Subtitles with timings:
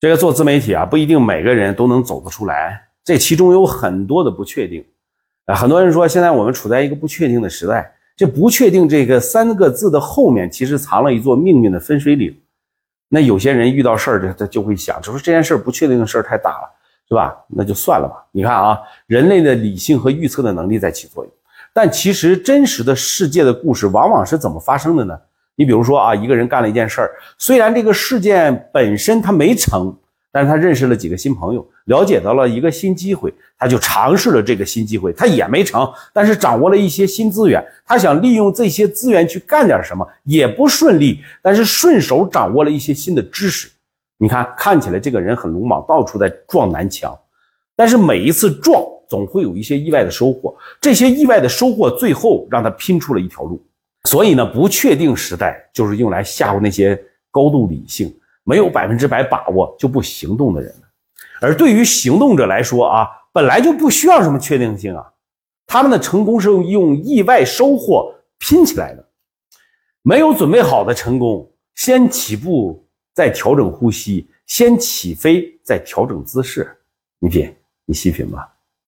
[0.00, 4.82] 这个做自媒体啊，不一定每个人都能走得出来，这其中有很多的不确定。
[5.44, 12.34] 啊，很多人说现在我们处在一个不确定的时代，这不确定这个三个字的后面，其实藏了一座命运的分水岭。
[13.10, 16.70] 那有些人遇到事儿，他他就会想，就说这件事不确定的事儿太大了，
[17.06, 17.36] 是吧？
[17.48, 18.26] 那就算了吧。
[18.32, 21.32] 你看啊，人类的理性和预测的能力在起作用，
[21.74, 25.20] 但其实真实的世界的故事往往是怎么发生的呢？
[25.60, 29.94] 你比如说啊，一个人干了一件事儿，虽然这个事件本身他没成，
[30.32, 43.68] 但是他认识了几个新朋友，了解到了一个新机会，他就尝试了这个新机会，他也没成，但是掌握了一些新资源，他想利用这些资源去干点什么，也不顺利，但是顺手掌握了一些新的知识。
[44.16, 47.14] 你看，看起来这个人很鲁莽，到处在撞南墙，
[47.76, 53.62] 但是每一次撞总会有一些意外的收获，这些意外的收获最后让他拼出了一条路。
[54.04, 57.00] 所以呢，不确定时代就是用来吓唬那些
[57.30, 58.14] 高度理性、
[58.44, 60.74] 没有百分之百把握就不行动的人。
[61.40, 65.12] 而对于行动者来说啊，本来就不需要什么确定性啊，
[65.66, 69.06] 他们的成功是用意外收获拼起来的。
[70.02, 76.74] 没有准备好的成功，先起步再调整呼吸，先起飞再调整姿势。
[77.18, 78.50] 你品，你细品吧。